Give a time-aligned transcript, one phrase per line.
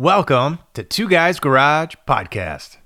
[0.00, 2.76] Welcome to Two Guys Garage Podcast.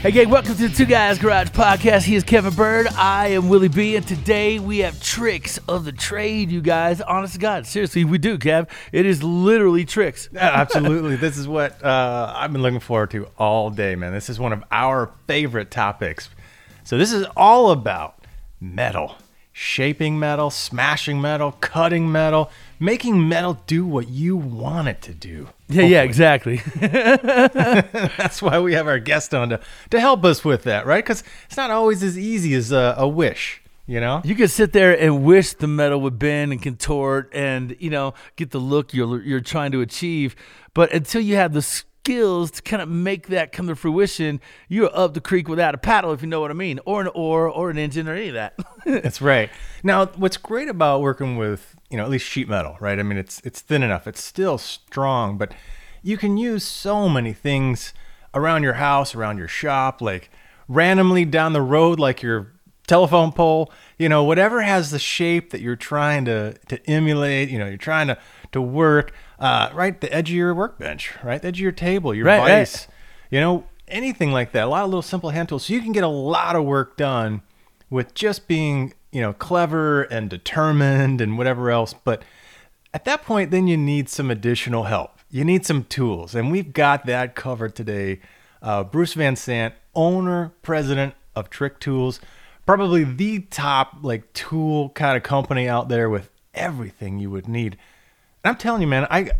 [0.00, 2.04] Hey, gang, welcome to the Two Guys Garage Podcast.
[2.04, 2.86] He is Kevin Bird.
[2.96, 3.94] I am Willie B.
[3.96, 7.02] And today we have tricks of the trade, you guys.
[7.02, 7.66] Honest to God.
[7.66, 8.70] Seriously, we do, Kev.
[8.90, 10.30] It is literally tricks.
[10.34, 11.16] Absolutely.
[11.16, 14.14] this is what uh, I've been looking forward to all day, man.
[14.14, 16.30] This is one of our favorite topics.
[16.84, 18.24] So, this is all about
[18.62, 19.14] metal
[19.52, 22.50] shaping metal, smashing metal, cutting metal,
[22.80, 25.48] making metal do what you want it to do.
[25.68, 26.56] Yeah, yeah, exactly.
[26.76, 31.04] That's why we have our guest on to, to help us with that, right?
[31.04, 33.62] Because it's not always as easy as a, a wish.
[33.86, 37.76] You know, you could sit there and wish the metal would bend and contort, and
[37.80, 40.36] you know, get the look you're you're trying to achieve.
[40.72, 44.90] But until you have the skills to kind of make that come to fruition, you're
[44.92, 47.48] up the creek without a paddle, if you know what I mean, or an oar,
[47.48, 48.54] or an engine, or any of that.
[48.84, 49.50] That's right.
[49.84, 52.98] Now, what's great about working with you know at least sheet metal, right?
[52.98, 55.54] I mean, it's it's thin enough, it's still strong, but
[56.02, 57.94] you can use so many things
[58.34, 60.28] around your house, around your shop, like
[60.66, 62.52] randomly down the road, like your
[62.88, 67.58] telephone pole, you know, whatever has the shape that you're trying to to emulate, you
[67.60, 68.18] know, you're trying to
[68.50, 72.14] to work uh, right the edge of your workbench, right the edge of your table,
[72.14, 72.88] your right, vise, right.
[73.30, 74.64] you know, anything like that.
[74.64, 76.96] A lot of little simple hand tools, so you can get a lot of work
[76.96, 77.42] done
[77.90, 81.92] with just being you know clever and determined and whatever else.
[81.92, 82.22] But
[82.94, 85.18] at that point, then you need some additional help.
[85.28, 88.20] You need some tools, and we've got that covered today.
[88.62, 92.20] Uh, Bruce Van Sant, owner, president of Trick Tools,
[92.64, 97.76] probably the top like tool kind of company out there with everything you would need.
[98.44, 99.30] I'm telling you, man, I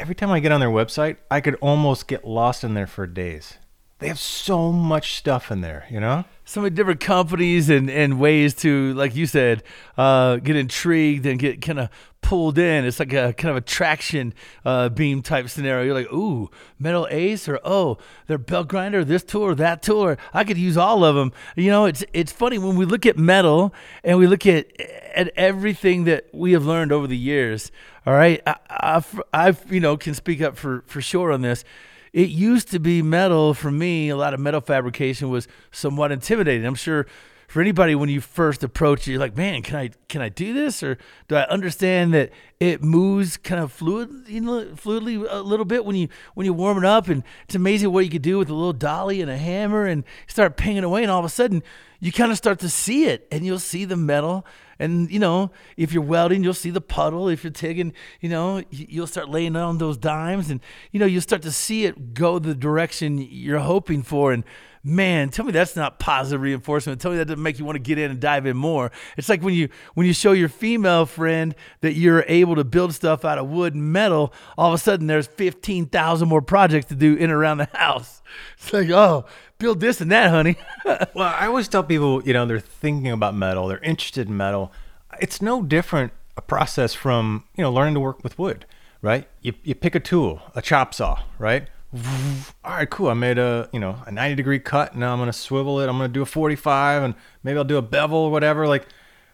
[0.00, 3.06] every time I get on their website, I could almost get lost in there for
[3.06, 3.58] days.
[4.00, 6.24] They have so much stuff in there, you know?
[6.44, 9.62] So many different companies and, and ways to, like you said,
[9.96, 11.88] uh, get intrigued and get kind of
[12.22, 12.84] pulled in.
[12.84, 14.32] It's like a kind of a traction
[14.64, 15.84] uh, beam type scenario.
[15.84, 19.98] You're like, ooh, metal ace, or oh, their belt grinder, this tool or that tool.
[19.98, 21.32] Or I could use all of them.
[21.56, 24.66] You know, it's it's funny when we look at metal and we look at
[25.14, 27.70] at everything that we have learned over the years.
[28.06, 29.02] All right, I,
[29.32, 31.64] I've you know can speak up for for sure on this
[32.12, 34.10] it used to be metal for me.
[34.10, 36.66] A lot of metal fabrication was somewhat intimidating.
[36.66, 37.06] I'm sure
[37.52, 40.54] for anybody when you first approach it, you're like, man, can I can I do
[40.54, 40.96] this, or
[41.28, 45.84] do I understand that it moves kind of fluid, you know, fluidly a little bit
[45.84, 48.48] when you when you warm it up, and it's amazing what you could do with
[48.48, 51.62] a little dolly and a hammer, and start pinging away, and all of a sudden
[52.00, 54.46] you kind of start to see it, and you'll see the metal,
[54.78, 57.28] and you know, if you're welding, you'll see the puddle.
[57.28, 57.92] If you're tigging,
[58.22, 61.84] you know, you'll start laying on those dimes, and you know, you'll start to see
[61.84, 64.42] it go the direction you're hoping for, and
[64.84, 67.00] man, tell me that's not positive reinforcement.
[67.00, 68.90] Tell me that doesn't make you want to get in and dive in more.
[69.16, 72.94] It's like when you when you show your female friend that you're able to build
[72.94, 76.94] stuff out of wood and metal, all of a sudden there's 15,000 more projects to
[76.94, 78.20] do in and around the house.
[78.56, 79.26] It's like, oh,
[79.58, 80.56] build this and that, honey.
[80.86, 84.72] well, I always tell people, you know, they're thinking about metal, they're interested in metal.
[85.20, 88.64] It's no different a process from, you know, learning to work with wood,
[89.02, 89.28] right?
[89.42, 91.68] You, you pick a tool, a chop saw, right?
[91.94, 93.08] All right, cool.
[93.08, 94.96] I made a you know a 90 degree cut.
[94.96, 95.88] Now I'm gonna swivel it.
[95.88, 98.66] I'm gonna do a 45, and maybe I'll do a bevel or whatever.
[98.66, 98.86] Like,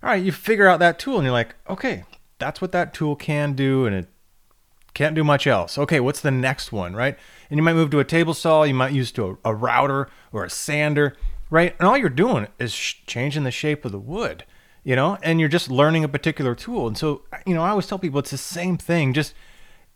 [0.02, 2.04] all right, you figure out that tool, and you're like, okay,
[2.38, 4.08] that's what that tool can do, and it
[4.92, 5.78] can't do much else.
[5.78, 7.16] Okay, what's the next one, right?
[7.48, 8.64] And you might move to a table saw.
[8.64, 11.16] You might use to a, a router or a sander,
[11.50, 11.76] right?
[11.78, 14.44] And all you're doing is sh- changing the shape of the wood,
[14.82, 16.88] you know, and you're just learning a particular tool.
[16.88, 19.12] And so, you know, I always tell people it's the same thing.
[19.12, 19.34] Just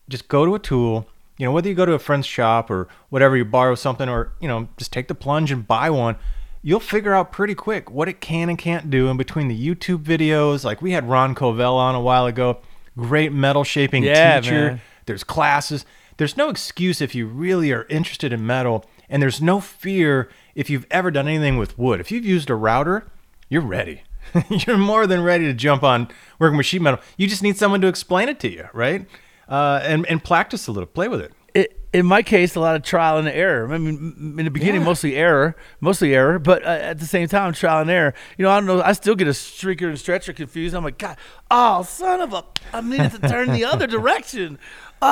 [0.09, 1.09] just go to a tool
[1.43, 4.31] you know, whether you go to a friend's shop or whatever, you borrow something or,
[4.41, 6.15] you know, just take the plunge and buy one,
[6.63, 10.05] you'll figure out pretty quick what it can and can't do in between the YouTube
[10.05, 10.63] videos.
[10.63, 12.59] Like we had Ron Covell on a while ago
[12.97, 14.53] great metal shaping Yeah, teacher.
[14.69, 14.81] man.
[15.07, 15.85] There's classes.
[16.17, 20.71] There's no excuse if you really are interested in metal, and there's no fear if
[20.71, 21.99] you've ever done anything with wood.
[21.99, 23.11] If you've used a router,
[23.49, 24.05] you're ready.
[24.49, 26.07] you're more than ready to jump on
[26.39, 27.01] working with sheet metal.
[27.17, 29.07] You just need someone to explain it to you, right?
[29.49, 31.33] Uh, and and practice a little, play with it.
[31.55, 33.71] it, in my case, a lot of trial and error.
[33.71, 34.87] I mean, in the beginning, Yeah.
[34.87, 38.15] mostly error, mostly error, but uh, at the same time, trial and error.
[38.39, 38.81] You know, I don't know.
[38.81, 40.75] I still get a shrinker and stretcher confused.
[40.75, 41.19] I'm like, God,
[41.51, 42.45] oh, son of a!
[42.73, 44.59] I needed to turn the other direction.
[45.03, 45.07] Oh,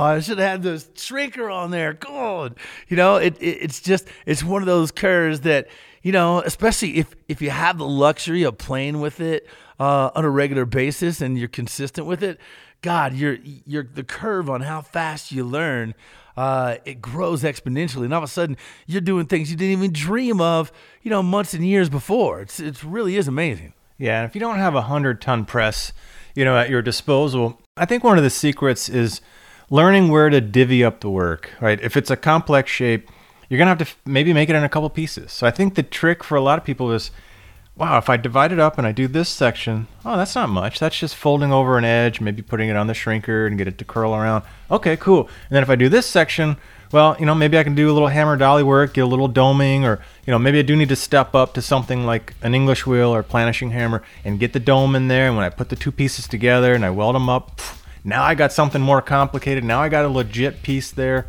[0.00, 1.92] I should have had the shrinker on there.
[1.92, 2.56] God,
[2.88, 5.68] you know, it, it it's just it's one of those curves that
[6.02, 9.46] you know, especially if if you have the luxury of playing with it
[9.78, 12.40] uh, on a regular basis and you're consistent with it.
[12.82, 15.94] God, you're the curve on how fast you learn.
[16.36, 19.92] Uh, it grows exponentially, and all of a sudden you're doing things you didn't even
[19.92, 20.70] dream of,
[21.02, 22.40] you know, months and years before.
[22.40, 23.72] It's it really is amazing.
[23.98, 25.92] Yeah, and if you don't have a hundred ton press,
[26.36, 29.20] you know, at your disposal, I think one of the secrets is
[29.68, 31.50] learning where to divvy up the work.
[31.60, 33.10] Right, if it's a complex shape,
[33.48, 35.32] you're gonna have to maybe make it in a couple pieces.
[35.32, 37.10] So I think the trick for a lot of people is,
[37.78, 40.80] wow, if I divide it up and I do this section, oh, that's not much.
[40.80, 43.78] That's just folding over an edge, maybe putting it on the shrinker and get it
[43.78, 44.42] to curl around.
[44.68, 45.20] Okay, cool.
[45.20, 46.56] And then if I do this section,
[46.90, 49.28] well, you know, maybe I can do a little hammer dolly work, get a little
[49.28, 52.54] doming, or you know, maybe I do need to step up to something like an
[52.54, 55.28] English wheel or planishing hammer and get the dome in there.
[55.28, 57.60] And when I put the two pieces together and I weld them up,
[58.02, 59.62] now I got something more complicated.
[59.62, 61.28] Now I got a legit piece there.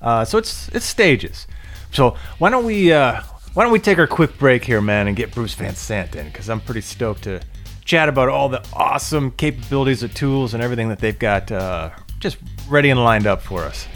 [0.00, 1.48] Uh, so it's it's stages.
[1.90, 3.22] So why don't we uh,
[3.54, 6.26] why don't we take our quick break here, man, and get Bruce Van Sant in
[6.26, 7.40] because I'm pretty stoked to
[7.84, 12.36] chat about all the awesome capabilities of tools and everything that they've got uh, just
[12.68, 13.86] ready and lined up for us.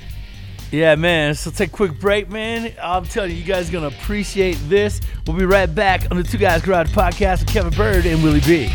[0.72, 1.36] Yeah, man.
[1.36, 2.72] So take a quick break, man.
[2.82, 5.00] I'm telling you, you guys are gonna appreciate this.
[5.26, 8.40] We'll be right back on the Two Guys Garage podcast with Kevin Bird and Willie
[8.40, 8.72] B.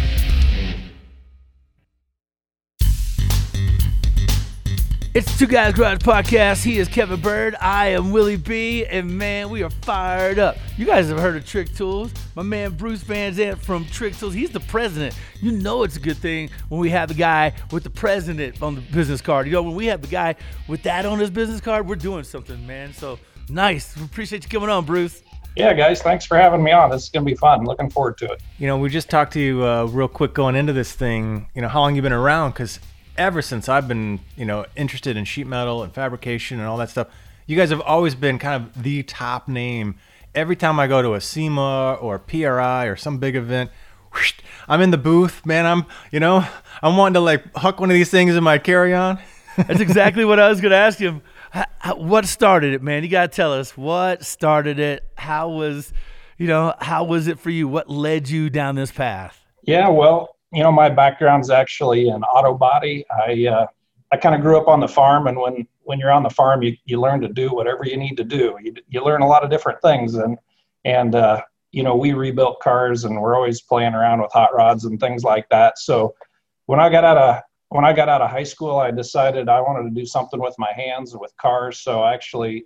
[5.11, 6.63] It's Two Guys Garage Podcast.
[6.63, 7.55] He is Kevin Bird.
[7.59, 8.85] I am Willie B.
[8.85, 10.55] And man, we are fired up.
[10.77, 12.11] You guys have heard of Trick Tools.
[12.35, 14.35] My man Bruce Van Zant from Trick Tools.
[14.35, 15.15] He's the president.
[15.41, 18.75] You know it's a good thing when we have the guy with the president on
[18.75, 19.47] the business card.
[19.47, 20.35] You know, when we have the guy
[20.67, 22.93] with that on his business card, we're doing something, man.
[22.93, 23.17] So
[23.49, 23.97] nice.
[23.97, 25.23] We appreciate you coming on, Bruce.
[25.55, 26.91] Yeah, guys, thanks for having me on.
[26.91, 27.65] This is going to be fun.
[27.65, 28.43] Looking forward to it.
[28.59, 31.47] You know, we just talked to you uh, real quick going into this thing.
[31.55, 32.51] You know, how long you been around?
[32.51, 32.79] Because
[33.19, 36.89] ever since I've been, you know, interested in sheet metal and fabrication and all that
[36.89, 37.07] stuff,
[37.45, 39.95] you guys have always been kind of the top name.
[40.33, 43.71] Every time I go to a SEMA or PRI or some big event,
[44.13, 44.33] whoosh,
[44.67, 45.65] I'm in the booth, man.
[45.65, 46.45] I'm, you know,
[46.81, 49.19] I'm wanting to like huck one of these things in my carry-on.
[49.57, 51.21] That's exactly what I was going to ask him.
[51.53, 53.03] H- h- What started it, man?
[53.03, 55.03] You got to tell us what started it.
[55.15, 55.91] How was,
[56.37, 57.67] you know, how was it for you?
[57.67, 59.43] What led you down this path?
[59.63, 63.05] Yeah, well, you know, my background's actually in auto body.
[63.11, 63.67] I uh,
[64.11, 66.61] I kind of grew up on the farm, and when when you're on the farm,
[66.63, 68.57] you, you learn to do whatever you need to do.
[68.61, 70.37] You, you learn a lot of different things, and
[70.85, 71.41] and uh,
[71.71, 75.23] you know, we rebuilt cars, and we're always playing around with hot rods and things
[75.23, 75.77] like that.
[75.77, 76.15] So
[76.65, 79.61] when I got out of when I got out of high school, I decided I
[79.61, 81.79] wanted to do something with my hands and with cars.
[81.79, 82.65] So I actually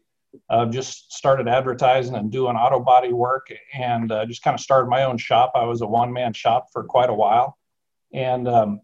[0.49, 4.87] uh, just started advertising and doing auto body work, and uh, just kind of started
[4.89, 5.51] my own shop.
[5.55, 7.57] I was a one man shop for quite a while.
[8.13, 8.81] And um,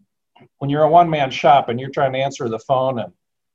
[0.58, 3.12] when you're a one man shop and you're trying to answer the phone and,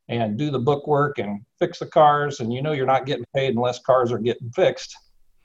[0.07, 3.25] and do the book work and fix the cars, and you know you're not getting
[3.33, 4.95] paid unless cars are getting fixed,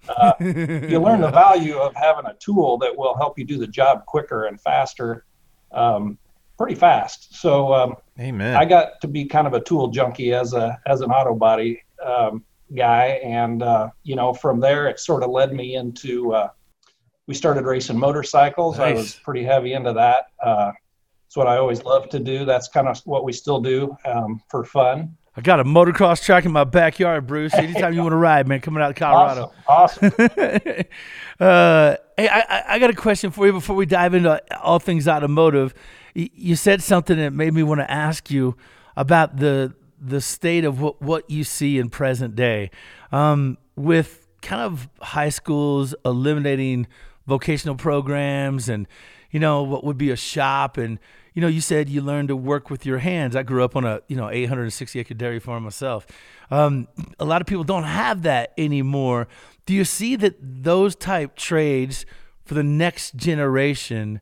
[0.08, 3.66] uh, you learn the value of having a tool that will help you do the
[3.66, 5.25] job quicker and faster,
[5.72, 6.18] um,
[6.58, 7.34] pretty fast.
[7.34, 8.56] So um, Amen.
[8.56, 11.82] I got to be kind of a tool junkie as a as an auto body
[12.04, 12.44] um,
[12.76, 16.34] guy, and uh, you know from there it sort of led me into.
[16.34, 16.49] Uh,
[17.30, 18.80] we started racing motorcycles.
[18.80, 20.30] I was pretty heavy into that.
[20.44, 20.72] Uh,
[21.28, 22.44] it's what I always loved to do.
[22.44, 25.16] That's kind of what we still do um, for fun.
[25.37, 27.54] I got a motocross track in my backyard, Bruce.
[27.54, 29.52] Anytime you want to ride, man, coming out of Colorado.
[29.68, 30.28] Awesome, awesome.
[31.38, 34.80] uh, hey, I, I- I got a question for you before we dive into all
[34.80, 35.72] things automotive.
[36.14, 38.56] You said something that made me want to ask you
[38.96, 42.72] about the the state of what, what you see in present day,
[43.12, 46.88] um, with kind of high schools eliminating
[47.30, 48.87] vocational programs and
[49.30, 50.76] you know what would be a shop.
[50.76, 50.99] And
[51.32, 53.34] you know you said you learned to work with your hands.
[53.34, 56.06] I grew up on a you know 860 acre dairy farm myself.
[56.50, 59.28] Um, a lot of people don't have that anymore.
[59.64, 62.04] Do you see that those type trades
[62.44, 64.20] for the next generation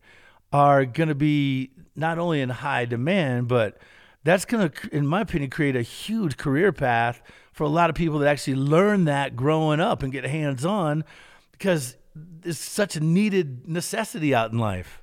[0.52, 3.78] are going to be not only in high demand but
[4.24, 7.22] that's going to in my opinion create a huge career path
[7.52, 11.04] for a lot of people that actually learn that growing up and get hands on
[11.52, 11.96] because
[12.44, 15.02] it's such a needed necessity out in life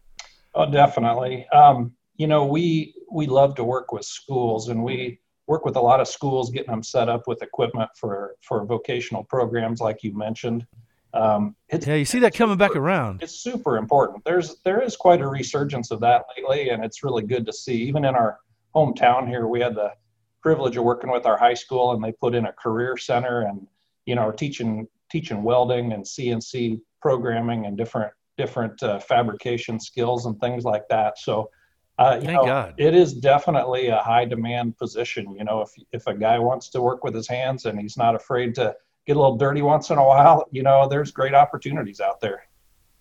[0.56, 1.46] Oh, definitely.
[1.50, 5.82] Um, you know, we we love to work with schools, and we work with a
[5.82, 10.18] lot of schools, getting them set up with equipment for for vocational programs, like you
[10.18, 10.66] mentioned.
[11.14, 13.22] Um, yeah, you see that coming back around.
[13.22, 14.24] It's super important.
[14.24, 17.84] There's there is quite a resurgence of that lately, and it's really good to see.
[17.84, 18.40] Even in our
[18.74, 19.92] hometown here, we had the
[20.42, 23.68] privilege of working with our high school, and they put in a career center, and
[24.06, 30.40] you know, teaching teaching welding and CNC programming and different different uh, fabrication skills and
[30.40, 31.20] things like that.
[31.20, 31.52] So
[32.00, 32.74] uh, Thank know, God.
[32.78, 35.36] It is definitely a high demand position.
[35.38, 38.16] You know, if if a guy wants to work with his hands and he's not
[38.16, 42.02] afraid to get a little dirty once in a while, you know, there's great opportunities
[42.02, 42.48] out there.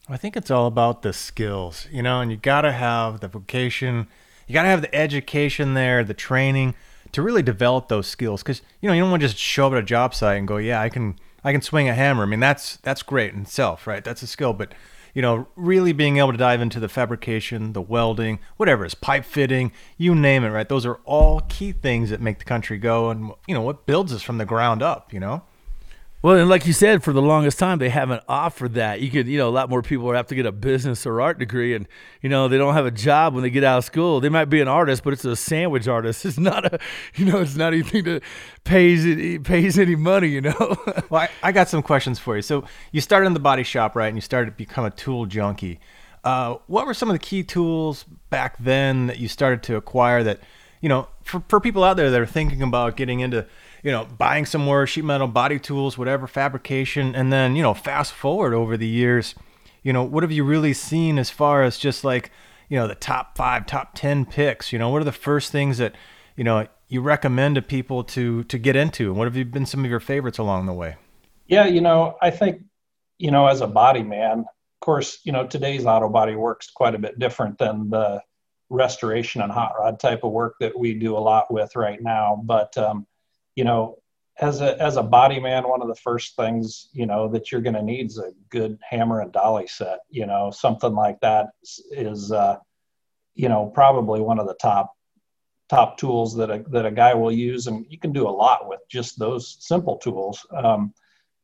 [0.06, 3.28] I think it's all about the skills, you know, and you got to have the
[3.28, 4.06] vocation,
[4.46, 6.74] you got to have the education there, the training
[7.12, 8.42] to really develop those skills.
[8.42, 10.46] Because you know, you don't want to just show up at a job site and
[10.46, 13.42] go, "Yeah, I can, I can swing a hammer." I mean, that's that's great in
[13.42, 14.02] itself, right?
[14.02, 14.74] That's a skill, but
[15.14, 19.24] you know, really being able to dive into the fabrication, the welding, whatever is pipe
[19.24, 20.68] fitting, you name it, right?
[20.68, 24.12] Those are all key things that make the country go and, you know, what builds
[24.12, 25.42] us from the ground up, you know?
[26.24, 29.02] Well, and like you said, for the longest time, they haven't offered that.
[29.02, 31.38] You could, you know, a lot more people have to get a business or art
[31.38, 31.86] degree, and
[32.22, 34.20] you know, they don't have a job when they get out of school.
[34.20, 36.24] They might be an artist, but it's a sandwich artist.
[36.34, 36.78] It's not a,
[37.16, 38.22] you know, it's not anything that
[38.64, 39.04] pays
[39.44, 40.28] pays any money.
[40.28, 40.54] You know.
[41.10, 42.40] well, I, I, got some questions for you.
[42.40, 44.08] So you started in the body shop, right?
[44.08, 45.78] And you started to become a tool junkie.
[46.24, 50.22] Uh, what were some of the key tools back then that you started to acquire
[50.22, 50.40] that,
[50.80, 53.46] you know, for for people out there that are thinking about getting into
[53.84, 57.74] you know, buying some more sheet metal body tools, whatever fabrication, and then, you know,
[57.74, 59.34] fast forward over the years,
[59.82, 62.32] you know, what have you really seen as far as just like,
[62.70, 64.72] you know, the top five, top 10 picks?
[64.72, 65.94] You know, what are the first things that,
[66.34, 69.10] you know, you recommend to people to to get into?
[69.10, 70.96] And what have you been some of your favorites along the way?
[71.46, 72.62] Yeah, you know, I think,
[73.18, 76.94] you know, as a body man, of course, you know, today's auto body works quite
[76.94, 78.22] a bit different than the
[78.70, 82.40] restoration and hot rod type of work that we do a lot with right now.
[82.42, 83.06] But um,
[83.56, 83.98] you know,
[84.38, 87.60] as a as a body man, one of the first things you know that you're
[87.60, 90.00] going to need is a good hammer and dolly set.
[90.10, 91.50] You know, something like that
[91.90, 92.56] is, uh,
[93.34, 94.94] you know, probably one of the top
[95.68, 98.68] top tools that a that a guy will use, and you can do a lot
[98.68, 100.44] with just those simple tools.
[100.50, 100.92] Um,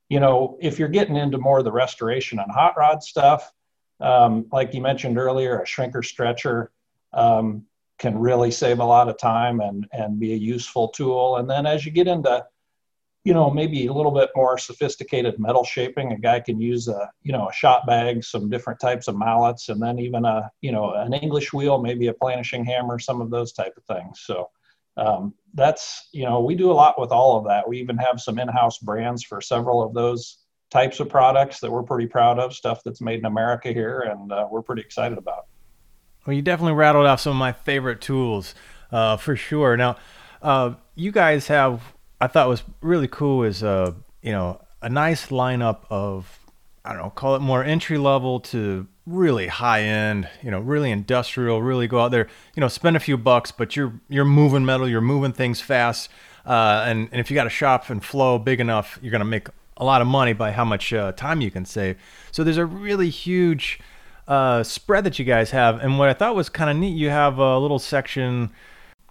[0.08, 3.52] you know, if you're getting into more of the restoration and hot rod stuff,
[4.00, 6.72] um, like you mentioned earlier, a shrinker stretcher.
[7.12, 7.66] Um,
[8.00, 11.36] can really save a lot of time and and be a useful tool.
[11.36, 12.44] And then as you get into
[13.24, 17.10] you know maybe a little bit more sophisticated metal shaping a guy can use a
[17.22, 20.72] you know a shot bag some different types of mallets and then even a you
[20.72, 24.20] know an english wheel maybe a planishing hammer some of those type of things.
[24.24, 24.48] So
[24.96, 27.68] um, that's you know we do a lot with all of that.
[27.68, 30.38] We even have some in-house brands for several of those
[30.70, 34.32] types of products that we're pretty proud of stuff that's made in america here and
[34.32, 35.46] uh, we're pretty excited about
[36.26, 38.54] well, you definitely rattled off some of my favorite tools,
[38.92, 39.76] uh, for sure.
[39.76, 39.96] Now,
[40.42, 41.82] uh, you guys have,
[42.20, 46.38] I thought was really cool is, uh, you know, a nice lineup of,
[46.84, 50.90] I don't know, call it more entry level to really high end, you know, really
[50.90, 54.64] industrial, really go out there, you know, spend a few bucks, but you're, you're moving
[54.64, 56.10] metal, you're moving things fast.
[56.46, 59.24] Uh, and, and if you got a shop and flow big enough, you're going to
[59.26, 61.96] make a lot of money by how much uh, time you can save.
[62.32, 63.80] So there's a really huge,
[64.30, 65.80] uh, spread that you guys have.
[65.80, 68.50] And what I thought was kind of neat, you have a little section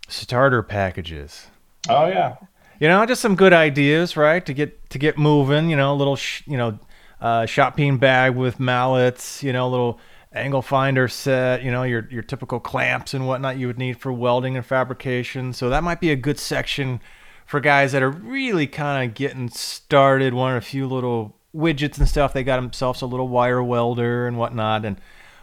[0.07, 1.47] starter packages.
[1.89, 2.37] Oh yeah.
[2.79, 4.43] You know, just some good ideas, right?
[4.45, 5.69] To get to get moving.
[5.69, 6.79] You know, a little sh- you know,
[7.19, 9.43] uh, shot peen bag with mallets.
[9.43, 9.99] You know, a little
[10.31, 11.63] angle finder set.
[11.63, 15.51] You know, your your typical clamps and whatnot you would need for welding and fabrication.
[15.51, 17.01] So that might be a good section
[17.45, 20.33] for guys that are really kind of getting started.
[20.33, 22.33] Want a few little widgets and stuff.
[22.33, 24.99] They got themselves a little wire welder and whatnot, and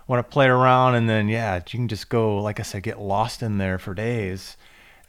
[0.07, 0.95] want to play around.
[0.95, 3.95] And then yeah, you can just go, like I said, get lost in there for
[3.95, 4.57] days.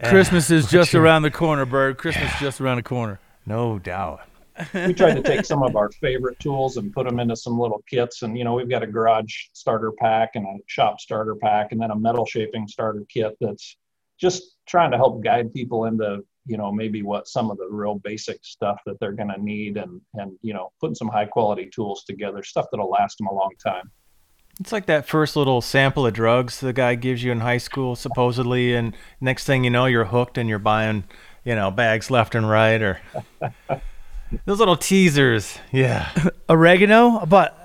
[0.04, 1.98] Christmas is just around the corner, Bird.
[1.98, 3.20] Christmas yeah, just around the corner.
[3.46, 4.22] No doubt.
[4.74, 7.84] we tried to take some of our favorite tools and put them into some little
[7.88, 8.24] kits.
[8.24, 11.82] And, you know, we've got a garage starter pack and a shop starter pack and
[11.82, 13.78] then a metal shaping starter kit that's
[14.20, 17.96] just trying to help guide people into you know maybe what some of the real
[17.96, 21.70] basic stuff that they're going to need and and you know putting some high quality
[21.74, 23.92] tools together stuff that'll last them a long time.
[24.60, 27.96] It's like that first little sample of drugs the guy gives you in high school
[27.96, 31.04] supposedly and next thing you know you're hooked and you're buying
[31.44, 33.00] you know bags left and right or
[34.46, 35.58] those little teasers.
[35.72, 36.10] Yeah.
[36.50, 37.26] Oregano?
[37.26, 37.57] But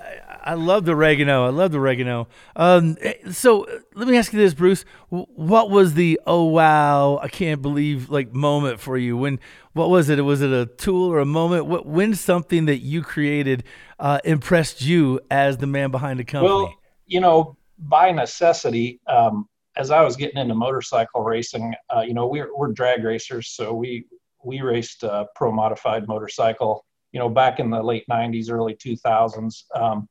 [0.43, 1.45] I love the oregano.
[1.45, 2.27] I love the oregano.
[2.55, 4.83] Um, eh, so let me ask you this, Bruce.
[5.09, 9.15] What was the oh wow, I can't believe like moment for you?
[9.15, 9.39] When
[9.73, 10.19] what was it?
[10.21, 11.65] Was it a tool or a moment?
[11.65, 13.63] What when something that you created
[13.99, 16.53] uh, impressed you as the man behind the company?
[16.53, 16.73] Well,
[17.05, 19.47] you know, by necessity, um,
[19.77, 23.73] as I was getting into motorcycle racing, uh, you know, we're we're drag racers, so
[23.73, 24.05] we
[24.43, 29.63] we raced uh, pro modified motorcycle, you know, back in the late '90s, early 2000s.
[29.73, 30.07] Um,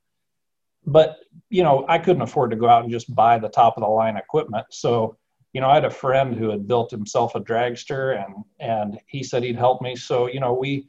[0.85, 1.17] but
[1.49, 3.89] you know, I couldn't afford to go out and just buy the top of the
[3.89, 5.17] line equipment, so
[5.53, 9.23] you know, I had a friend who had built himself a dragster, and and he
[9.23, 9.95] said he'd help me.
[9.95, 10.87] So you know, we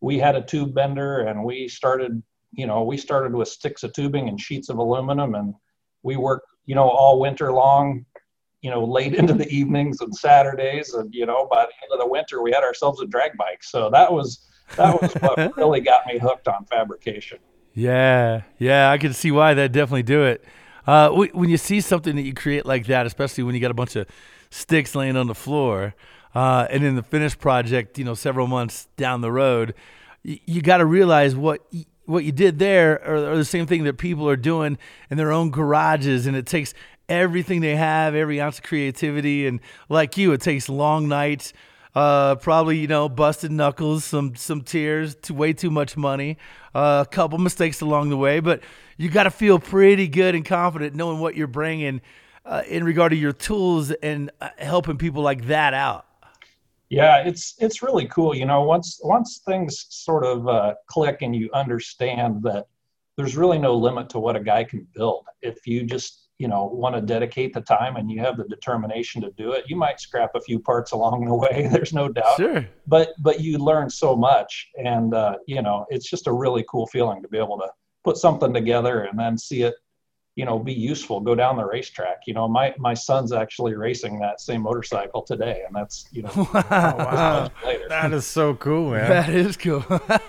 [0.00, 2.22] we had a tube bender, and we started,
[2.52, 5.54] you know, we started with sticks of tubing and sheets of aluminum, and
[6.02, 8.06] we worked, you know, all winter long,
[8.62, 12.00] you know, late into the evenings and Saturdays, and you know, by the end of
[12.00, 13.62] the winter, we had ourselves a drag bike.
[13.62, 17.38] So that was that was what really got me hooked on fabrication.
[17.76, 20.42] Yeah, yeah, I can see why that definitely do it.
[20.86, 23.74] Uh, when you see something that you create like that, especially when you got a
[23.74, 24.06] bunch of
[24.50, 25.94] sticks laying on the floor,
[26.34, 29.74] uh, and in the finished project, you know, several months down the road,
[30.22, 33.66] you, you got to realize what Y- what you did there are, are the same
[33.66, 34.78] thing that people are doing
[35.10, 36.72] in their own garages, and it takes
[37.10, 41.52] everything they have, every ounce of creativity, and like you, it takes long nights.
[41.96, 46.36] Uh, probably you know busted knuckles, some some tears, too, way too much money,
[46.74, 48.60] uh, a couple mistakes along the way, but
[48.98, 52.02] you got to feel pretty good and confident knowing what you're bringing
[52.44, 56.04] uh, in regard to your tools and uh, helping people like that out.
[56.90, 58.34] Yeah, it's it's really cool.
[58.34, 62.66] You know, once once things sort of uh, click and you understand that
[63.16, 65.24] there's really no limit to what a guy can build.
[65.40, 69.22] If you just you know want to dedicate the time and you have the determination
[69.22, 71.68] to do it, you might scrap a few parts along the way.
[71.70, 72.36] There's no doubt.
[72.36, 72.66] Sure.
[72.86, 76.86] But but you learn so much, and uh, you know it's just a really cool
[76.86, 77.68] feeling to be able to
[78.04, 79.74] put something together and then see it
[80.36, 84.20] you know be useful go down the racetrack you know my my son's actually racing
[84.20, 87.50] that same motorcycle today and that's you know wow, wow.
[87.88, 90.28] that is so cool man that is cool yeah.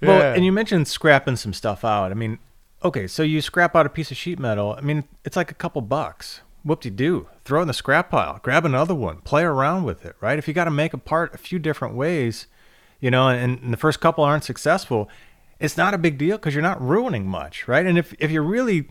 [0.00, 2.38] well and you mentioned scrapping some stuff out i mean
[2.84, 4.74] okay so you scrap out a piece of sheet metal.
[4.76, 6.40] I mean it's like a couple bucks.
[6.64, 7.28] Whoop-de-doo.
[7.44, 8.38] Throw it in the scrap pile.
[8.40, 9.16] Grab another one.
[9.22, 10.38] Play around with it right?
[10.38, 12.46] If you got to make a part a few different ways
[13.00, 15.08] you know and, and the first couple aren't successful
[15.62, 17.86] it's not a big deal because you're not ruining much, right?
[17.86, 18.88] And if, if you're really,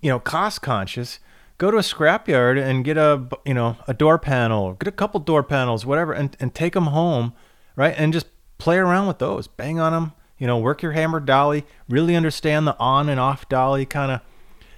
[0.00, 1.20] you know, cost conscious,
[1.58, 5.20] go to a scrapyard and get a, you know, a door panel, get a couple
[5.20, 7.34] door panels, whatever, and, and take them home,
[7.76, 7.94] right?
[7.98, 8.26] And just
[8.56, 12.66] play around with those, bang on them, you know, work your hammer dolly, really understand
[12.66, 14.20] the on and off dolly kind of,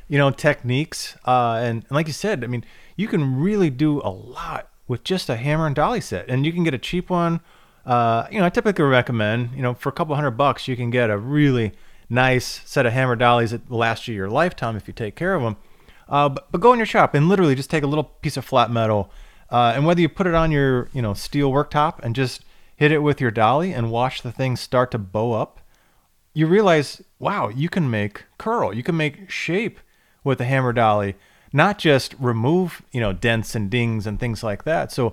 [0.08, 1.16] you know, techniques.
[1.26, 2.64] Uh, and, and like you said, I mean,
[2.96, 6.52] you can really do a lot with just a hammer and dolly set, and you
[6.52, 7.40] can get a cheap one
[7.84, 10.90] uh, you know, I typically recommend, you know, for a couple hundred bucks, you can
[10.90, 11.72] get a really
[12.08, 15.34] nice set of hammer dollies that will last you your lifetime if you take care
[15.34, 15.56] of them.
[16.08, 18.44] Uh, but, but, go in your shop and literally just take a little piece of
[18.44, 19.10] flat metal,
[19.50, 22.44] uh, and whether you put it on your, you know, steel worktop and just
[22.80, 25.60] hit it with your dolly and watch the thing start to bow up,
[26.32, 29.78] you realize, wow, you can make curl, you can make shape
[30.24, 31.14] with a hammer dolly,
[31.52, 34.90] not just remove, you know, dents and dings and things like that.
[34.90, 35.12] So,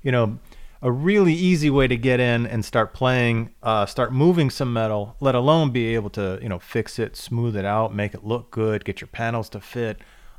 [0.00, 0.38] you know,
[0.80, 5.16] a really easy way to get in and start playing, uh, start moving some metal,
[5.18, 8.52] let alone be able to, you know, fix it, smooth it out, make it look
[8.52, 9.98] good, get your panels to fit,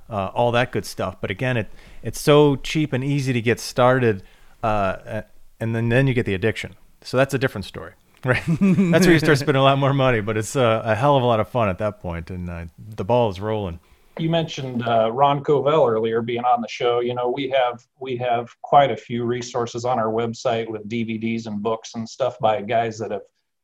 [0.09, 1.17] uh, all that good stuff.
[1.19, 1.69] But again, it
[2.03, 4.23] it's so cheap and easy to get started,
[4.63, 5.23] uh,
[5.59, 6.75] and then then you get the addiction.
[7.01, 7.93] So that's a different story,
[8.25, 8.43] right?
[8.47, 11.23] that's where you start spending a lot more money, but it's a, a hell of
[11.23, 13.79] a lot of fun at that point, and uh, the ball is rolling
[14.19, 16.99] you mentioned uh, Ron Covell earlier being on the show.
[16.99, 21.47] You know, we have we have quite a few resources on our website with DVDs
[21.47, 23.21] and books and stuff by guys that have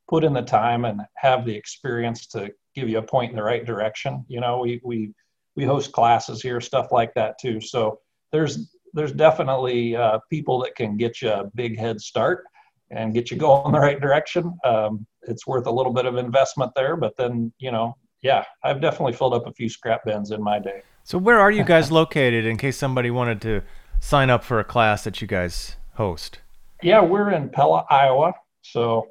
[0.07, 3.43] put in the time and have the experience to give you a point in the
[3.43, 4.25] right direction.
[4.27, 5.13] You know, we we
[5.55, 7.59] we host classes here, stuff like that too.
[7.59, 7.99] So
[8.31, 12.45] there's there's definitely uh, people that can get you a big head start
[12.89, 14.57] and get you going in the right direction.
[14.63, 18.81] Um, it's worth a little bit of investment there, but then you know yeah, I've
[18.81, 20.81] definitely filled up a few scrap bins in my day.
[21.03, 23.61] So where are you guys located in case somebody wanted to
[23.99, 26.39] sign up for a class that you guys host?
[26.81, 28.33] Yeah, we're in Pella, Iowa.
[28.63, 29.07] So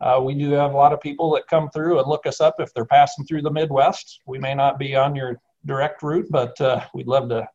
[0.00, 2.56] uh, we do have a lot of people that come through and look us up
[2.58, 4.22] if they're passing through the Midwest.
[4.26, 7.48] We may not be on your direct route, but uh, we'd love to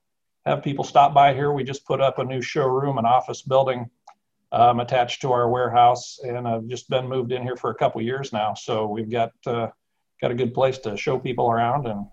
[0.45, 1.51] have people stop by here.
[1.51, 3.89] We just put up a new showroom and office building
[4.51, 8.01] um, attached to our warehouse, and I've just been moved in here for a couple
[8.01, 8.53] years now.
[8.53, 9.67] So we've got uh,
[10.21, 12.05] got a good place to show people around and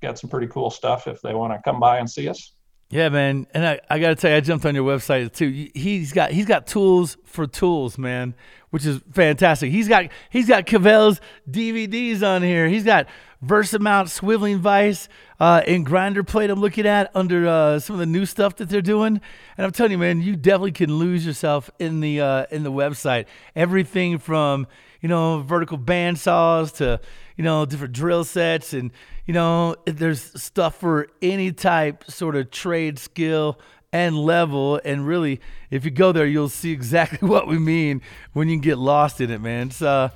[0.00, 2.54] got some pretty cool stuff if they want to come by and see us.
[2.90, 5.68] Yeah, man, and I, I got to tell you, I jumped on your website too.
[5.74, 8.34] He's got he's got tools for tools, man,
[8.70, 9.70] which is fantastic.
[9.70, 11.20] He's got he's got Covell's
[11.50, 12.66] DVDs on here.
[12.68, 13.06] He's got
[13.44, 16.50] Versamount swiveling vise uh, and grinder plate.
[16.50, 19.20] I'm looking at under uh, some of the new stuff that they're doing,
[19.56, 22.72] and I'm telling you, man, you definitely can lose yourself in the uh, in the
[22.72, 23.26] website.
[23.54, 24.66] Everything from
[25.00, 27.00] you know vertical band saws to
[27.36, 28.90] you know different drill sets and
[29.28, 33.58] you know, there's stuff for any type sort of trade skill
[33.92, 34.80] and level.
[34.82, 38.00] And really, if you go there, you'll see exactly what we mean
[38.32, 39.66] when you get lost in it, man.
[39.66, 40.08] It's uh,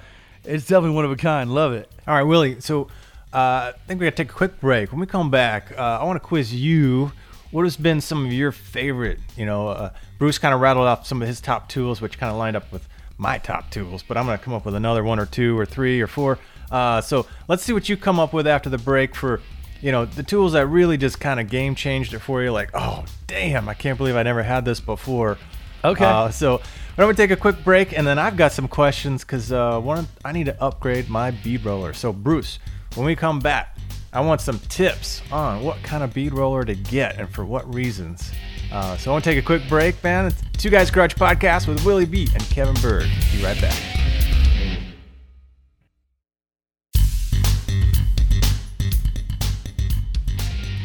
[0.44, 1.52] it's definitely one of a kind.
[1.54, 1.92] Love it.
[2.08, 2.62] All right, Willie.
[2.62, 2.88] So
[3.32, 4.92] uh, I think we got to take a quick break.
[4.92, 7.12] When we come back, uh, I want to quiz you.
[7.50, 9.18] What has been some of your favorite?
[9.36, 12.30] You know, uh, Bruce kind of rattled off some of his top tools, which kind
[12.30, 14.02] of lined up with my top tools.
[14.02, 16.38] But I'm going to come up with another one or two or three or four.
[16.70, 19.40] Uh, so let's see what you come up with after the break for,
[19.82, 22.50] you know, the tools that really just kind of game changed it for you.
[22.50, 25.36] Like, oh damn, I can't believe I never had this before.
[25.84, 26.04] Okay.
[26.04, 26.60] Uh, so
[26.96, 30.06] we're gonna take a quick break, and then I've got some questions because uh, one
[30.24, 31.92] I need to upgrade my bead roller.
[31.92, 32.58] So Bruce,
[32.94, 33.76] when we come back,
[34.12, 37.72] I want some tips on what kind of bead roller to get and for what
[37.72, 38.30] reasons.
[38.70, 40.26] Uh, so I want to take a quick break, man.
[40.26, 43.08] It's Two Guys Garage Podcast with Willie B and Kevin Bird.
[43.32, 43.74] Be right back.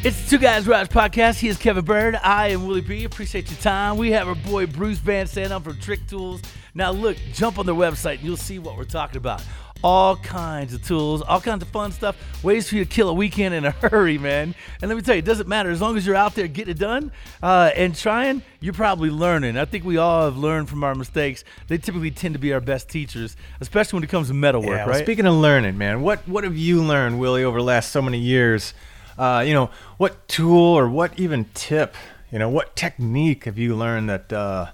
[0.04, 1.39] It's Two Guys Garage Podcast.
[1.39, 2.15] He is Kevin Bird.
[2.15, 3.04] I am Willie B.
[3.04, 3.98] Appreciate your time.
[3.98, 6.41] We have our boy Bruce Van Sant from Trick Tools.
[6.74, 9.43] Now, look, jump on their website and you'll see what we're talking about.
[9.83, 13.13] All kinds of tools, all kinds of fun stuff, ways for you to kill a
[13.13, 14.55] weekend in a hurry, man.
[14.81, 15.69] And let me tell you, it doesn't matter.
[15.69, 17.11] As long as you're out there getting it done
[17.43, 19.55] uh, and trying, you're probably learning.
[19.57, 21.43] I think we all have learned from our mistakes.
[21.67, 24.85] They typically tend to be our best teachers, especially when it comes to metalwork, Yeah,
[24.85, 25.03] well, right?
[25.03, 28.19] speaking of learning, man, what what have you learned, Willie, over the last so many
[28.19, 28.73] years?
[29.17, 31.95] Uh, you know, what tool or what even tip,
[32.31, 34.67] you know, what technique have you learned that uh,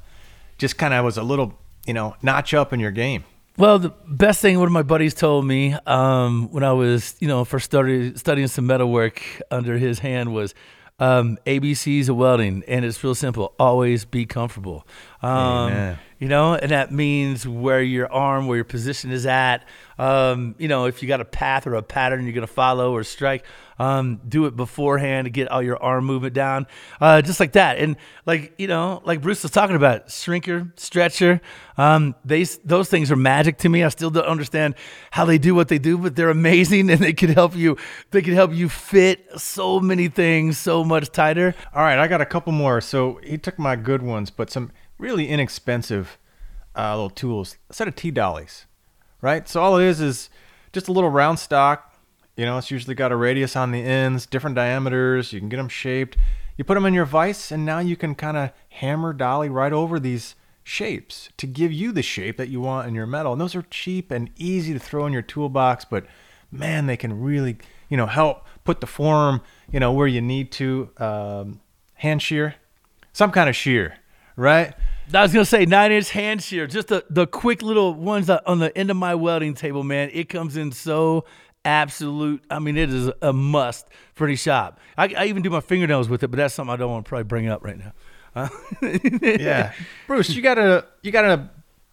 [0.57, 3.23] just kind of was a little, you know, notch up in your game?
[3.55, 7.27] Well, the best thing one of my buddies told me um, when I was, you
[7.27, 10.55] know, first started studying some metalwork under his hand was
[10.99, 13.53] um, ABCs of welding, and it's real simple.
[13.59, 14.87] Always be comfortable.
[15.21, 19.65] Um, you know, and that means where your arm, where your position is at.
[20.03, 23.05] Um, you know, if you got a path or a pattern you're gonna follow or
[23.05, 23.45] strike,
[23.79, 26.67] um, do it beforehand to get all your arm movement down,
[26.99, 27.77] uh, just like that.
[27.77, 31.39] And like you know, like Bruce was talking about, shrinker, stretcher,
[31.77, 33.85] um, they those things are magic to me.
[33.85, 34.75] I still don't understand
[35.11, 37.77] how they do what they do, but they're amazing and they can help you.
[38.11, 41.55] They can help you fit so many things so much tighter.
[41.73, 42.81] All right, I got a couple more.
[42.81, 46.17] So he took my good ones, but some really inexpensive
[46.75, 47.55] uh, little tools.
[47.69, 48.65] A set of T dollies,
[49.23, 49.47] right?
[49.47, 50.29] So all it is is
[50.73, 51.95] just a little round stock.
[52.35, 55.31] You know, it's usually got a radius on the ends, different diameters.
[55.31, 56.17] You can get them shaped.
[56.57, 59.73] You put them in your vise, and now you can kind of hammer dolly right
[59.73, 63.31] over these shapes to give you the shape that you want in your metal.
[63.31, 66.05] And those are cheap and easy to throw in your toolbox, but
[66.51, 67.57] man, they can really,
[67.89, 70.89] you know, help put the form, you know, where you need to.
[70.97, 71.61] Um,
[72.03, 72.55] hand shear,
[73.13, 73.97] some kind of shear,
[74.35, 74.73] right?
[75.13, 78.59] I was gonna say nine inch hand shear, just the the quick little ones on
[78.59, 80.09] the end of my welding table, man.
[80.13, 81.25] It comes in so
[81.65, 82.43] absolute.
[82.49, 84.79] I mean, it is a must for any shop.
[84.97, 87.09] I, I even do my fingernails with it, but that's something I don't want to
[87.09, 87.93] probably bring up right now.
[89.21, 89.73] Yeah,
[90.07, 91.49] Bruce, you got a you got a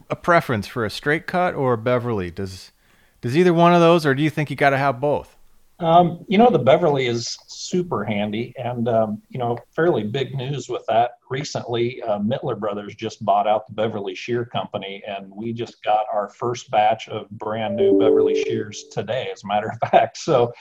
[0.09, 2.31] a preference for a straight cut or a Beverly?
[2.31, 2.73] Does
[3.21, 5.37] does either one of those, or do you think you got to have both?
[5.81, 10.69] Um, you know, the Beverly is super handy, and um, you know, fairly big news
[10.69, 11.13] with that.
[11.31, 16.05] Recently, uh, Mittler Brothers just bought out the Beverly Shear Company, and we just got
[16.13, 20.19] our first batch of brand new Beverly shears today, as a matter of fact.
[20.19, 20.53] So,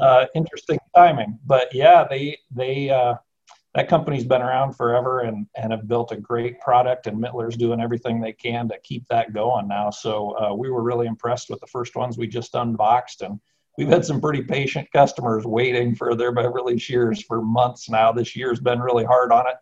[0.00, 1.40] uh, interesting timing.
[1.44, 3.14] But yeah, they they uh,
[3.74, 7.80] that company's been around forever and and have built a great product, and Mittler's doing
[7.80, 9.90] everything they can to keep that going now.
[9.90, 13.40] So uh, we were really impressed with the first ones we just unboxed, and
[13.78, 18.10] we've had some pretty patient customers waiting for their Beverly shears for months now.
[18.10, 19.54] This year's been really hard on it,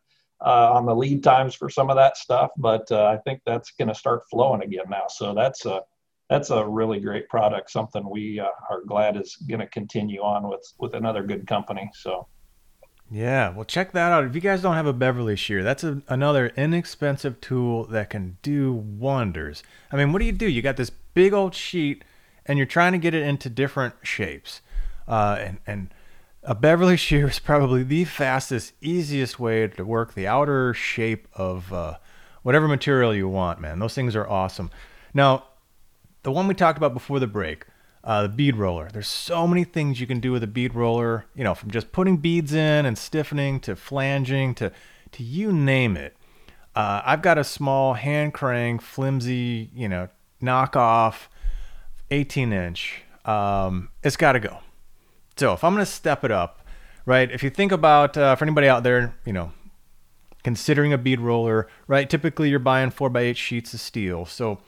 [0.45, 3.73] uh, on the lead times for some of that stuff, but uh, I think that's
[3.73, 5.05] going to start flowing again now.
[5.09, 5.83] So that's a
[6.29, 7.71] that's a really great product.
[7.71, 11.91] Something we uh, are glad is going to continue on with with another good company.
[11.95, 12.27] So
[13.11, 14.25] Yeah, well, check that out.
[14.25, 18.39] If you guys don't have a Beverly shear, that's a, another inexpensive tool that can
[18.41, 19.63] do wonders.
[19.93, 20.49] I mean, what do you do?
[20.49, 22.03] You got this big old sheet,
[22.47, 24.61] and you're trying to get it into different shapes,
[25.07, 25.95] uh, and and
[26.43, 31.73] a Beverly shear is probably the fastest, easiest way to work the outer shape of
[31.73, 31.99] uh,
[32.43, 33.61] whatever material you want.
[33.61, 34.71] Man, those things are awesome.
[35.13, 35.45] Now,
[36.23, 37.67] the one we talked about before the break,
[38.05, 38.89] uh, the bead roller.
[38.93, 41.27] There's so many things you can do with a bead roller.
[41.35, 44.73] You know, from just putting beads in and stiffening to flanging to
[45.13, 46.17] to you name it.
[46.75, 50.09] Uh, I've got a small hand crank, flimsy, you know,
[50.43, 51.29] knockoff,
[52.11, 53.03] 18 inch.
[53.25, 54.61] Um, it's got to go.
[55.37, 56.67] So if I'm gonna step it up,
[57.05, 57.31] right?
[57.31, 59.53] If you think about uh, for anybody out there, you know,
[60.43, 62.09] considering a bead roller, right?
[62.09, 64.25] Typically you're buying four by eight sheets of steel.
[64.25, 64.61] So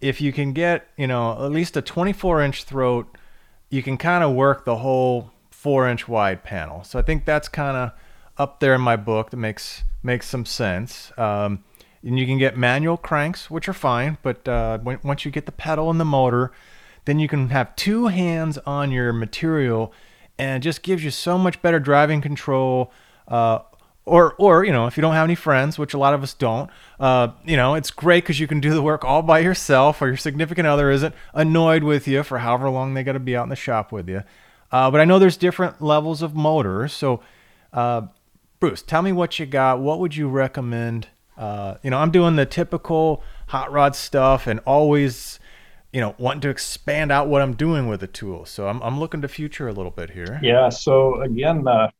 [0.00, 3.16] if you can get, you know, at least a 24 inch throat,
[3.68, 6.82] you can kind of work the whole four inch wide panel.
[6.82, 7.92] So I think that's kind of
[8.36, 9.30] up there in my book.
[9.30, 11.12] That makes makes some sense.
[11.16, 11.62] Um,
[12.02, 15.52] and you can get manual cranks, which are fine, but uh, once you get the
[15.52, 16.50] pedal and the motor,
[17.04, 19.92] then you can have two hands on your material,
[20.38, 22.92] and it just gives you so much better driving control.
[23.28, 23.60] Uh,
[24.06, 26.34] or, or you know, if you don't have any friends, which a lot of us
[26.34, 30.02] don't, uh, you know, it's great because you can do the work all by yourself,
[30.02, 33.36] or your significant other isn't annoyed with you for however long they got to be
[33.36, 34.22] out in the shop with you.
[34.72, 37.20] Uh, but I know there's different levels of motors, so
[37.72, 38.02] uh,
[38.60, 39.80] Bruce, tell me what you got.
[39.80, 41.08] What would you recommend?
[41.36, 45.39] Uh, you know, I'm doing the typical hot rod stuff and always,
[45.92, 48.44] you know, wanting to expand out what I'm doing with the tool.
[48.44, 50.38] So I'm, I'm looking to future a little bit here.
[50.42, 50.68] Yeah.
[50.68, 51.90] So again, uh,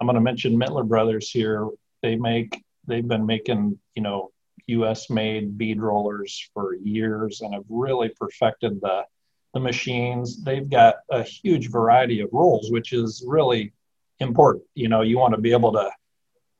[0.00, 1.68] I'm going to mention Mittler Brothers here.
[2.02, 4.30] They make, they've been making, you know,
[4.66, 5.10] U.S.
[5.10, 9.04] made bead rollers for years and have really perfected the
[9.52, 10.42] the machines.
[10.42, 13.72] They've got a huge variety of rolls, which is really
[14.20, 14.64] important.
[14.74, 15.90] You know, you want to be able to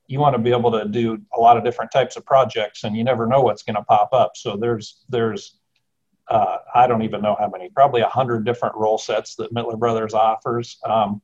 [0.06, 2.96] you want to be able to do a lot of different types of projects and
[2.96, 5.59] you never know what's going to pop up so there's there's
[6.30, 9.78] uh, i don't even know how many probably a hundred different roll sets that mittler
[9.78, 10.78] brothers offers.
[10.84, 11.20] Um,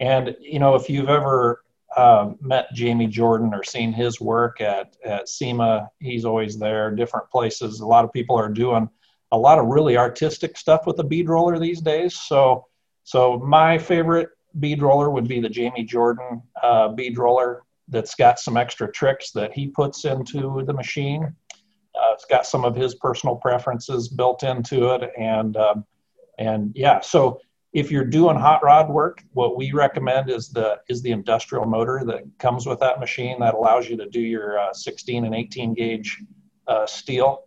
[0.00, 1.62] and you know if you've ever
[1.96, 7.30] uh, met jamie jordan or seen his work at at sema he's always there different
[7.30, 7.80] places.
[7.80, 8.88] A lot of people are doing
[9.32, 12.14] a lot of really artistic stuff with the bead roller these days.
[12.14, 12.66] So
[13.04, 14.30] so my favorite
[14.60, 19.30] bead roller would be the jamie jordan uh, bead roller that's got some extra tricks
[19.32, 21.34] that he puts into the machine.
[22.18, 25.84] It's got some of his personal preferences built into it, and um,
[26.36, 26.98] and yeah.
[26.98, 27.40] So
[27.72, 32.02] if you're doing hot rod work, what we recommend is the is the industrial motor
[32.06, 35.74] that comes with that machine that allows you to do your uh, 16 and 18
[35.74, 36.20] gauge
[36.66, 37.44] uh, steel.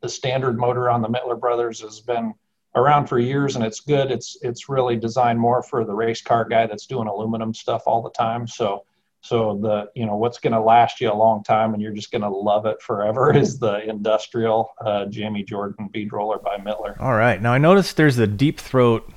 [0.00, 2.32] The standard motor on the Mittler Brothers has been
[2.74, 4.10] around for years and it's good.
[4.10, 8.00] It's it's really designed more for the race car guy that's doing aluminum stuff all
[8.00, 8.46] the time.
[8.46, 8.86] So
[9.22, 12.10] so the you know what's going to last you a long time and you're just
[12.10, 17.00] going to love it forever is the industrial uh, Jamie Jordan bead roller by Mittler.
[17.00, 17.40] All right.
[17.40, 19.08] Now I noticed there's a deep throat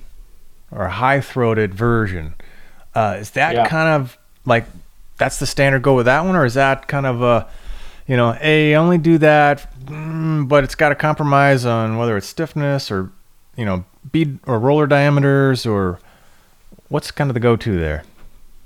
[0.71, 2.35] or high throated version.
[2.93, 3.67] Uh, is that yeah.
[3.67, 4.65] kind of like
[5.17, 7.47] that's the standard go with that one, or is that kind of a
[8.07, 12.27] you know, hey, only do that, mm, but it's got to compromise on whether it's
[12.27, 13.11] stiffness or
[13.57, 15.99] you know bead or roller diameters or
[16.89, 18.03] what's kind of the go to there?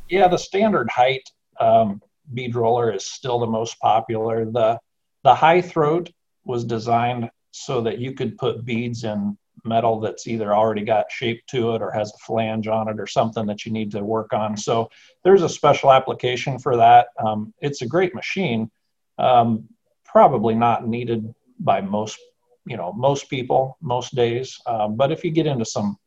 [0.10, 2.02] Yeah, the standard height um,
[2.34, 4.45] bead roller is still the most popular.
[4.45, 4.80] The
[5.24, 6.10] the high throat
[6.45, 11.45] was designed so that you could put beads in metal that's either already got shape
[11.48, 14.32] to it or has a flange on it or something that you need to work
[14.32, 14.56] on.
[14.56, 14.89] So
[15.24, 17.08] there's a special application for that.
[17.17, 18.72] Um, it's a great machine,
[19.17, 19.67] um,
[20.06, 22.17] probably not needed by most
[22.65, 24.60] you know most people most days.
[24.65, 25.98] Um, but if you get into some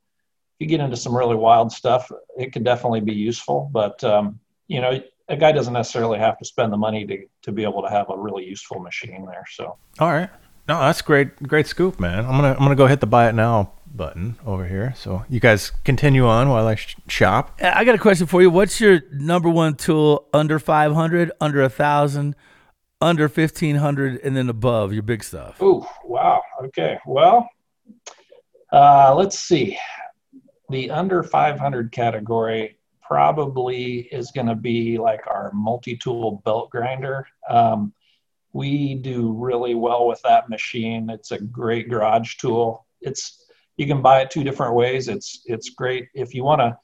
[0.63, 3.69] you get into some really wild stuff, it could definitely be useful.
[3.73, 7.53] But um, you know, a guy doesn't necessarily have to spend the money to to
[7.53, 9.45] be able to have a really useful machine there.
[9.51, 9.77] So.
[9.99, 10.31] All right.
[10.69, 11.37] No, that's great.
[11.43, 12.21] Great scoop, man.
[12.21, 14.95] I'm gonna I'm gonna go hit the buy it now button over here.
[14.97, 17.59] So you guys continue on while I sh- shop.
[17.61, 18.49] I got a question for you.
[18.49, 22.35] What's your number one tool under 500, under a thousand,
[23.03, 25.57] under 1500, and then above your big stuff?
[25.61, 26.41] Oh, wow.
[26.65, 26.99] Okay.
[27.05, 27.51] Well,
[28.73, 29.77] uh, let's see
[30.73, 37.27] the under 500 category probably is going to be like our multi-tool belt grinder.
[37.49, 37.93] Um,
[38.53, 41.11] we do really well with that machine.
[41.11, 42.87] It's a great garage tool.
[43.01, 45.09] It's you can buy it two different ways.
[45.09, 46.77] It's it's great if you want to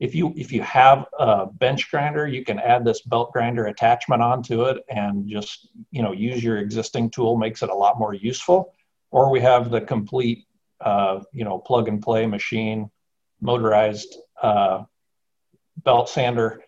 [0.00, 4.22] if you if you have a bench grinder, you can add this belt grinder attachment
[4.22, 7.36] onto it and just you know use your existing tool.
[7.36, 8.72] Makes it a lot more useful.
[9.10, 10.46] Or we have the complete
[10.80, 12.90] uh, you know plug and play machine
[13.42, 14.84] motorized uh,
[15.84, 16.62] belt sander.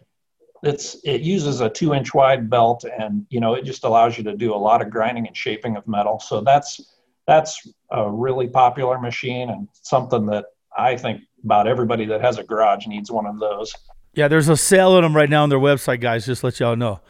[0.63, 4.25] It's it uses a two inch wide belt, and you know it just allows you
[4.25, 6.21] to do a lot of grinding and shaping of metal.
[6.21, 6.95] So that's
[7.27, 12.43] that's a really popular machine and something that I think about everybody that has a
[12.43, 13.75] garage needs one of those.
[14.15, 16.27] Yeah, there's a sale on them right now on their website, guys.
[16.27, 17.01] Just let y'all know.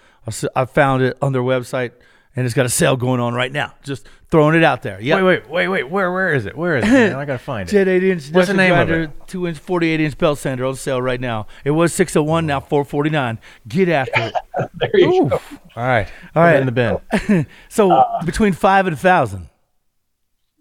[0.57, 1.92] I found it on their website
[2.37, 3.75] and it's got a sale going on right now.
[3.83, 5.01] Just throwing it out there.
[5.01, 5.16] Yeah.
[5.16, 5.90] Wait, wait, wait, wait.
[5.90, 6.57] Where, where is it?
[6.57, 6.90] Where is it?
[6.90, 7.14] Man?
[7.14, 7.73] I gotta find it.
[7.73, 8.31] Jet eight inch.
[8.31, 9.29] What's the name grinder, of it?
[9.29, 11.47] Two inch, forty eight inch belt sander on sale right now.
[11.64, 13.38] It was six hundred oh one, now four forty nine.
[13.68, 14.35] Get after it.
[14.75, 15.31] there you Oof.
[15.31, 15.40] go.
[15.77, 16.57] All right, all right.
[16.57, 17.47] in the bin.
[17.68, 19.49] so uh, between five and a thousand.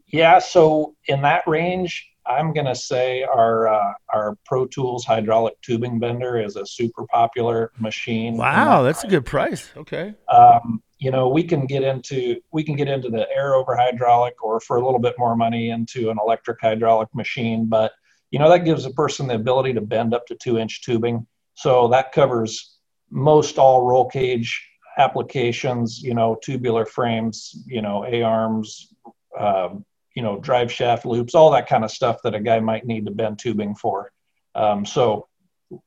[0.08, 0.38] Yeah.
[0.40, 6.40] So in that range, I'm gonna say our uh, our Pro Tools hydraulic tubing bender
[6.40, 8.38] is a super popular machine.
[8.38, 9.14] Wow, that that's range.
[9.14, 9.72] a good price.
[9.76, 10.14] Okay.
[10.30, 14.36] Um, you know we can get into we can get into the air over hydraulic
[14.44, 17.92] or for a little bit more money into an electric hydraulic machine but
[18.34, 21.28] you know, that gives a person the ability to bend up to two inch tubing.
[21.54, 22.80] So that covers
[23.12, 28.92] most all roll cage applications, you know, tubular frames, you know, A arms,
[29.40, 29.86] um,
[30.16, 33.06] you know, drive shaft loops, all that kind of stuff that a guy might need
[33.06, 34.12] to bend tubing for.
[34.56, 35.28] Um, so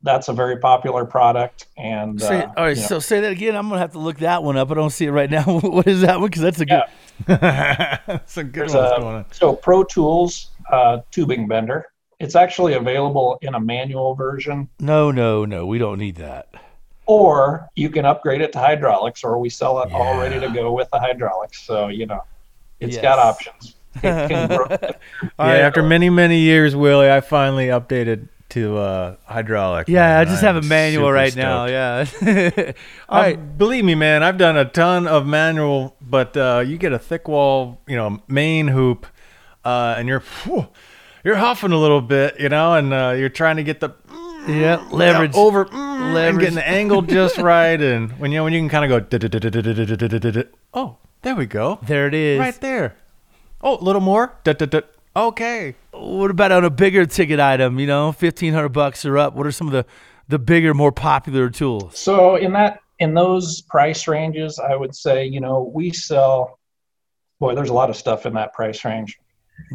[0.03, 1.67] that's a very popular product.
[1.77, 2.99] And say, uh, all right, so know.
[3.01, 3.57] say that again.
[3.57, 4.71] I'm gonna have to look that one up.
[4.71, 5.45] I don't see it right now.
[5.61, 6.29] what is that one?
[6.29, 6.83] Because that's a good.
[7.29, 7.99] Yeah.
[8.07, 9.17] that's a good one.
[9.17, 11.87] A, so Pro Tools uh, tubing bender.
[12.19, 14.69] It's actually available in a manual version.
[14.81, 15.67] No, no, no.
[15.67, 16.49] We don't need that.
[17.05, 19.97] Or you can upgrade it to hydraulics, or we sell it yeah.
[19.97, 21.63] all ready to go with the hydraulics.
[21.63, 22.23] So you know,
[22.81, 23.03] it's yes.
[23.03, 23.77] got options.
[23.97, 24.57] It yeah,
[25.39, 25.61] right.
[25.61, 29.89] after many many years, Willie, I finally updated to uh, hydraulic.
[29.89, 30.19] Yeah, man.
[30.19, 31.43] I just I'm have a manual right stoked.
[31.43, 31.67] now.
[31.67, 32.73] Yeah.
[33.09, 33.59] All right.
[33.59, 37.29] Believe me, man, I've done a ton of manual, but uh, you get a thick
[37.29, 39.07] wall, you know, main hoop,
[39.65, 40.69] uh, and you're whew,
[41.25, 43.91] you're huffing a little bit, you know, and uh, you're trying to get the
[44.47, 46.29] yeah leverage over leverage.
[46.29, 49.11] and getting the angle just right, and when you know when you can kind of
[49.11, 49.19] go
[50.75, 52.97] oh there we go there it is right there
[53.63, 54.39] oh a little more
[55.17, 57.79] okay what about on a bigger ticket item?
[57.79, 59.35] You know, fifteen hundred bucks or up.
[59.35, 59.87] What are some of the
[60.29, 61.99] the bigger, more popular tools?
[61.99, 66.59] So in that in those price ranges, I would say you know we sell.
[67.39, 69.19] Boy, there's a lot of stuff in that price range.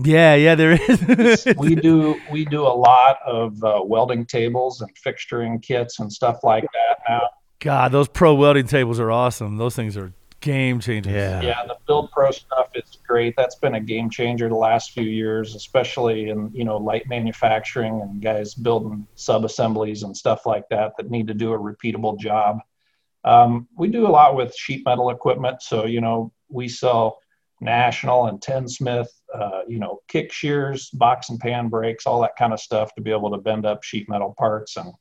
[0.03, 1.45] Yeah, yeah, there is.
[1.57, 6.43] we do we do a lot of uh, welding tables and fixturing kits and stuff
[6.43, 7.21] like that now.
[7.59, 9.57] God, those pro welding tables are awesome.
[9.57, 11.11] Those things are game changer.
[11.11, 11.41] Yeah.
[11.41, 11.65] Yeah.
[11.65, 13.35] The Build Pro stuff is great.
[13.37, 18.01] That's been a game changer the last few years, especially in, you know, light manufacturing
[18.01, 22.19] and guys building sub assemblies and stuff like that that need to do a repeatable
[22.19, 22.59] job.
[23.23, 25.61] Um, we do a lot with sheet metal equipment.
[25.61, 27.19] So, you know, we sell
[27.61, 32.51] National and Tennsmith, uh, you know, kick shears, box and pan brakes, all that kind
[32.51, 34.77] of stuff to be able to bend up sheet metal parts.
[34.77, 34.91] And,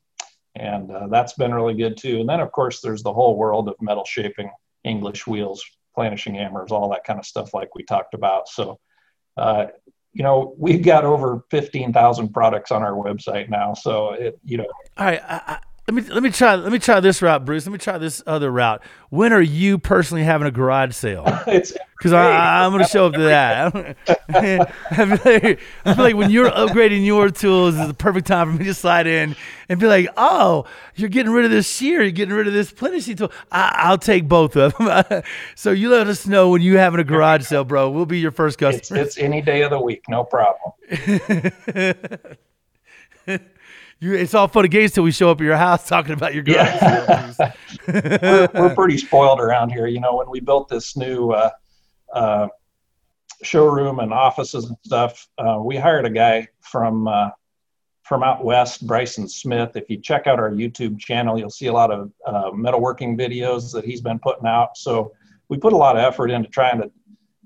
[0.57, 2.21] and uh, that's been really good too.
[2.21, 4.51] And then, of course, there's the whole world of metal shaping
[4.85, 5.65] English wheels,
[5.97, 8.49] planishing hammers, all that kind of stuff, like we talked about.
[8.49, 8.79] So,
[9.37, 9.67] uh,
[10.13, 13.75] you know, we've got over 15,000 products on our website now.
[13.75, 14.67] So, it, you know.
[14.97, 15.23] All right.
[15.23, 17.67] I, let me let me try let me try this route, Bruce.
[17.67, 18.81] Let me try this other route.
[19.09, 21.25] When are you personally having a garage sale?
[21.47, 23.97] because I'm going to show up to that.
[24.29, 28.53] I feel, like, I feel like when you're upgrading your tools is the perfect time
[28.53, 29.35] for me to slide in
[29.69, 32.71] and be like, "Oh, you're getting rid of this shear, you're getting rid of this
[32.71, 33.33] planishing tool.
[33.51, 35.23] I, will take both of them."
[35.57, 37.91] so you let us know when you're having a garage sale, bro.
[37.91, 39.01] We'll be your first customer.
[39.01, 40.73] It's, it's any day of the week, no problem.
[44.01, 46.35] You, it's all fun and games till we show up at your house talking about
[46.35, 46.59] your garage.
[46.83, 47.53] Yeah.
[47.87, 49.87] we're, we're, pretty spoiled around here.
[49.87, 51.51] You know, when we built this new uh,
[52.15, 52.49] uh,
[53.43, 55.29] showroom and offices and stuff.
[55.39, 57.31] Uh, we hired a guy from uh,
[58.03, 59.77] from out west, Bryson Smith.
[59.77, 63.73] If you check out our YouTube channel, you'll see a lot of uh, metalworking videos
[63.73, 64.77] that he's been putting out.
[64.77, 65.13] So
[65.49, 66.91] we put a lot of effort into trying to,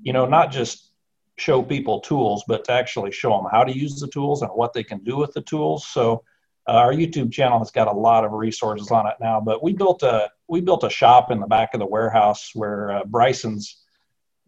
[0.03, 0.93] you know, not just
[1.37, 4.73] show people tools, but to actually show them how to use the tools and what
[4.73, 5.87] they can do with the tools.
[5.87, 6.25] So
[6.67, 9.41] uh, our YouTube channel has got a lot of resources on it now.
[9.41, 12.91] But we built a we built a shop in the back of the warehouse where
[12.93, 13.83] uh, Bryson's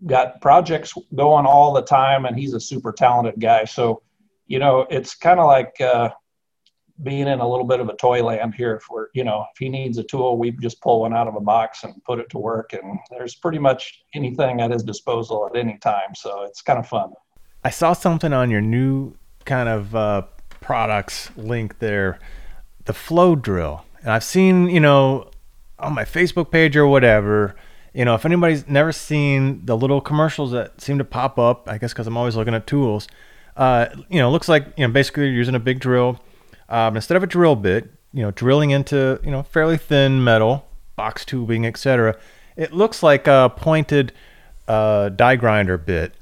[0.05, 3.65] got projects going all the time, and he's a super talented guy.
[3.65, 4.03] So,
[4.47, 6.11] you know, it's kind of like uh,
[7.03, 8.81] being in a little bit of a toy land here.
[8.91, 11.41] We're, you know, if he needs a tool, we just pull one out of a
[11.41, 12.73] box and put it to work.
[12.73, 16.15] And there's pretty much anything at his disposal at any time.
[16.15, 17.13] So it's kind of fun.
[17.65, 20.23] I saw something on your new kind of uh,
[20.67, 22.19] products link there,
[22.87, 23.85] the flow drill.
[24.01, 25.31] And I've seen, you know,
[25.79, 27.55] on my Facebook page or whatever,
[27.95, 31.79] you know, if anybody's never seen the little commercials that seem to pop up, I
[31.79, 33.07] guess because I'm always looking at tools,
[33.57, 36.21] uh, you know, looks like you know basically you're using a big drill
[36.69, 40.67] um, instead of a drill bit, you know, drilling into you know fairly thin metal,
[40.97, 42.19] box tubing, etc.
[42.57, 44.13] It looks like a pointed
[44.67, 46.13] uh, die grinder bit,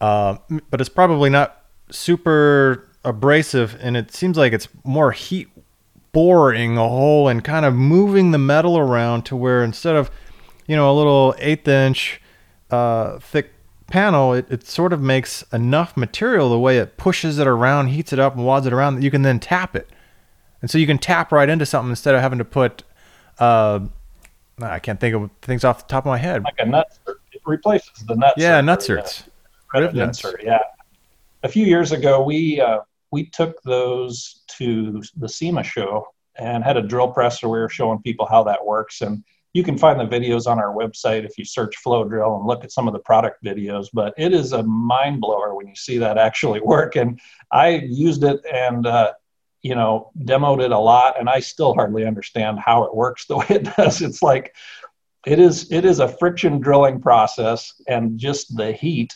[0.00, 0.38] uh,
[0.70, 5.48] but it's probably not super abrasive, and it seems like it's more heat
[6.12, 10.10] boring a hole and kind of moving the metal around to where instead of
[10.66, 12.20] you know, a little eighth inch
[12.70, 13.52] uh, thick
[13.88, 18.12] panel, it, it sort of makes enough material the way it pushes it around, heats
[18.12, 19.88] it up, and wads it around that you can then tap it.
[20.60, 22.84] And so you can tap right into something instead of having to put,
[23.38, 23.80] uh,
[24.60, 26.44] I can't think of things off the top of my head.
[26.44, 28.34] Like a nut, it replaces the nut.
[28.36, 29.24] Yeah, nutserts.
[29.74, 30.04] Yeah.
[30.04, 30.58] Insert, yeah.
[31.42, 32.80] A few years ago, we uh,
[33.12, 36.06] we took those to the SEMA show
[36.36, 39.02] and had a drill press where we were showing people how that works.
[39.02, 42.46] And you can find the videos on our website if you search flow drill and
[42.46, 45.76] look at some of the product videos but it is a mind blower when you
[45.76, 49.12] see that actually work and i used it and uh,
[49.60, 53.36] you know demoed it a lot and i still hardly understand how it works the
[53.38, 54.54] way it does it's like
[55.26, 59.14] it is it is a friction drilling process and just the heat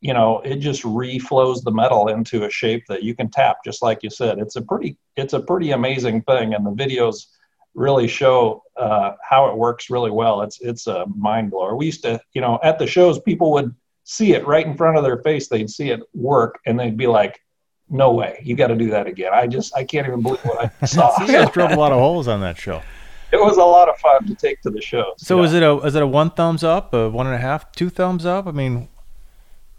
[0.00, 3.82] you know it just reflows the metal into a shape that you can tap just
[3.82, 7.26] like you said it's a pretty it's a pretty amazing thing and the videos
[7.74, 10.42] really show uh, how it works really well.
[10.42, 11.76] It's it's a mind blower.
[11.76, 13.74] We used to, you know, at the shows, people would
[14.04, 15.48] see it right in front of their face.
[15.48, 17.40] They'd see it work, and they'd be like,
[17.88, 20.72] "No way, you got to do that again." I just I can't even believe what
[20.82, 21.20] I saw.
[21.22, 22.82] you guys drove a lot of holes on that show.
[23.32, 25.44] It was a lot of fun to take to the show So yeah.
[25.44, 27.88] is it a is it a one thumbs up, a one and a half, two
[27.88, 28.48] thumbs up?
[28.48, 28.88] I mean,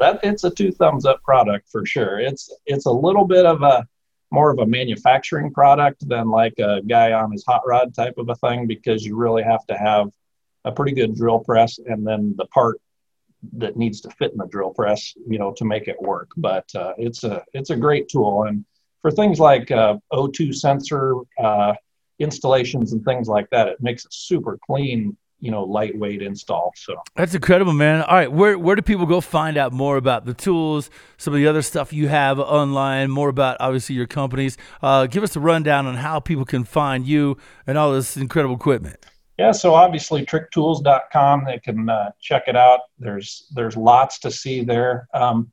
[0.01, 2.19] that it's a two thumbs up product for sure.
[2.19, 3.87] It's it's a little bit of a
[4.31, 8.29] more of a manufacturing product than like a guy on his hot rod type of
[8.29, 10.09] a thing because you really have to have
[10.65, 12.79] a pretty good drill press and then the part
[13.53, 16.67] that needs to fit in the drill press you know to make it work but
[16.75, 18.63] uh, it's a it's a great tool and
[19.01, 21.73] for things like uh, o2 sensor uh,
[22.19, 26.95] installations and things like that it makes a super clean you know lightweight install so.
[27.15, 28.03] That's incredible man.
[28.03, 31.39] All right where where do people go find out more about the tools some of
[31.39, 34.57] the other stuff you have online more about obviously your companies?
[34.81, 37.37] Uh, give us a rundown on how people can find you
[37.67, 38.97] and all this incredible equipment.
[39.37, 42.81] Yeah so obviously tricktools.com they can uh, check it out.
[42.99, 45.07] There's there's lots to see there.
[45.13, 45.51] Um,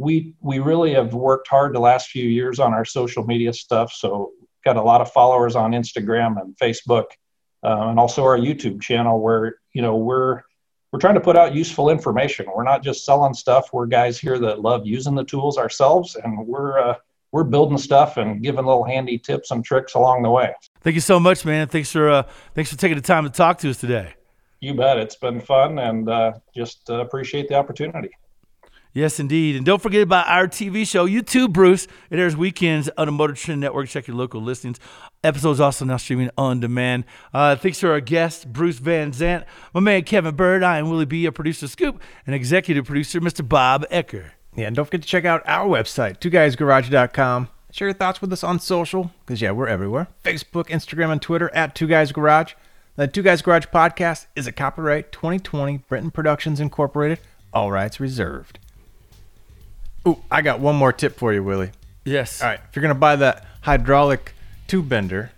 [0.00, 3.92] we we really have worked hard the last few years on our social media stuff
[3.92, 4.32] so
[4.64, 7.04] got a lot of followers on instagram and facebook
[7.62, 10.42] uh, and also our YouTube channel where you know we're
[10.92, 12.46] we're trying to put out useful information.
[12.54, 13.72] We're not just selling stuff.
[13.72, 16.94] We're guys here that love using the tools ourselves, and we're uh,
[17.32, 20.52] we're building stuff and giving little handy tips and tricks along the way.
[20.80, 21.68] Thank you so much, man.
[21.68, 22.22] Thanks for uh,
[22.54, 24.14] thanks for taking the time to talk to us today.
[24.60, 24.98] You bet.
[24.98, 28.10] It's been fun, and uh, just uh, appreciate the opportunity.
[28.92, 29.54] Yes, indeed.
[29.54, 31.86] And don't forget about our TV show, YouTube, Bruce.
[32.10, 33.88] It airs weekends on the Motor Trend Network.
[33.88, 34.80] Check your local listings.
[35.22, 37.04] Episodes also now streaming on demand.
[37.34, 39.44] Uh, thanks to our guest, Bruce Van Zant,
[39.74, 40.62] my man Kevin Byrd.
[40.62, 43.46] I am Willie B, a producer Scoop, and executive producer, Mr.
[43.46, 44.30] Bob Ecker.
[44.56, 47.48] Yeah, and don't forget to check out our website, twoguysgarage.com.
[47.70, 51.50] Share your thoughts with us on social, because, yeah, we're everywhere Facebook, Instagram, and Twitter
[51.54, 52.54] at Two Guys Garage.
[52.96, 57.20] The Two Guys Garage podcast is a copyright 2020 Brenton Productions Incorporated,
[57.52, 58.58] all rights reserved.
[60.08, 61.72] Ooh, I got one more tip for you, Willie.
[62.06, 62.40] Yes.
[62.40, 62.60] All right.
[62.70, 64.32] If you're going to buy that hydraulic
[64.70, 65.32] tube bender,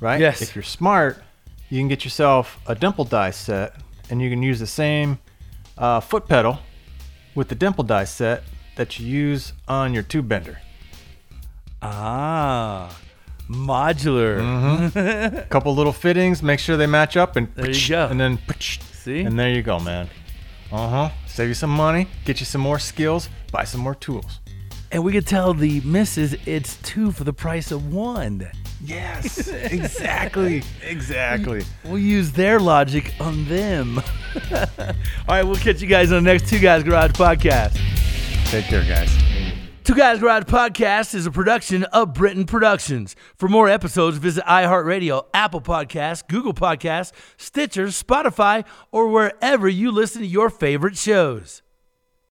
[0.00, 0.18] right?
[0.18, 0.40] Yes.
[0.40, 1.22] If you're smart,
[1.68, 3.74] you can get yourself a dimple die set
[4.08, 5.18] and you can use the same
[5.76, 6.60] uh, foot pedal
[7.34, 8.42] with the dimple die set
[8.76, 10.60] that you use on your tube bender.
[11.82, 12.98] Ah,
[13.48, 14.40] modular.
[14.40, 15.48] Mm-hmm.
[15.50, 18.06] Couple little fittings, make sure they match up, and there you go.
[18.06, 18.38] And then
[18.92, 20.08] see, and there you go, man.
[20.72, 21.10] Uh huh.
[21.26, 24.40] Save you some money, get you some more skills, buy some more tools.
[24.90, 28.50] And we could tell the misses it's two for the price of one.
[28.82, 30.62] Yes, exactly.
[30.82, 31.64] exactly.
[31.84, 33.98] We'll use their logic on them.
[34.52, 34.94] All
[35.28, 37.78] right, we'll catch you guys on the next Two Guys Garage podcast.
[38.50, 39.14] Take care, guys.
[39.82, 43.16] Two Guys Garage Podcast is a production of Brenton Productions.
[43.36, 50.20] For more episodes, visit iHeartRadio, Apple Podcasts, Google Podcasts, Stitcher, Spotify, or wherever you listen
[50.20, 51.62] to your favorite shows.